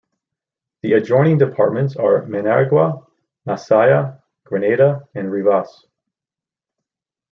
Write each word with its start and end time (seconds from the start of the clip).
The 0.81 0.93
adjoining 0.93 1.37
departments 1.37 1.95
are 1.95 2.25
Managua, 2.25 3.05
Masaya, 3.45 4.17
Granada 4.45 5.07
and 5.13 5.31
Rivas. 5.31 5.85